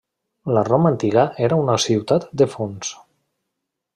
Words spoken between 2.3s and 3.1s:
de fonts.